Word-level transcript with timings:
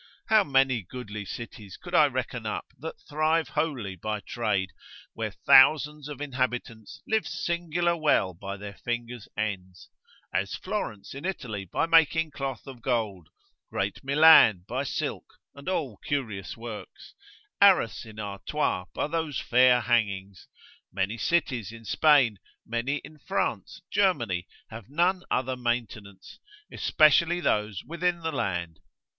How 0.29 0.43
many 0.43 0.81
goodly 0.81 1.25
cities 1.25 1.77
could 1.77 1.93
I 1.93 2.07
reckon 2.07 2.47
up, 2.47 2.71
that 2.79 2.99
thrive 3.07 3.49
wholly 3.49 3.95
by 3.95 4.19
trade, 4.19 4.71
where 5.13 5.29
thousands 5.29 6.07
of 6.07 6.19
inhabitants 6.21 7.03
live 7.05 7.27
singular 7.27 7.95
well 7.95 8.33
by 8.33 8.57
their 8.57 8.73
fingers' 8.73 9.27
ends: 9.37 9.89
As 10.33 10.55
Florence 10.55 11.13
in 11.13 11.23
Italy 11.23 11.65
by 11.65 11.85
making 11.85 12.31
cloth 12.31 12.65
of 12.65 12.81
gold; 12.81 13.29
great 13.69 14.03
Milan 14.03 14.65
by 14.67 14.81
silk, 14.85 15.35
and 15.53 15.69
all 15.69 15.97
curious 15.97 16.57
works; 16.57 17.13
Arras 17.61 18.03
in 18.03 18.19
Artois 18.19 18.85
by 18.95 19.05
those 19.05 19.39
fair 19.39 19.81
hangings; 19.81 20.47
many 20.91 21.15
cities 21.19 21.71
in 21.71 21.85
Spain, 21.85 22.39
many 22.65 22.95
in 23.03 23.19
France, 23.19 23.83
Germany, 23.91 24.47
have 24.71 24.89
none 24.89 25.21
other 25.29 25.55
maintenance, 25.55 26.39
especially 26.71 27.39
those 27.39 27.83
within 27.83 28.21
the 28.21 28.31
land. 28.31 28.79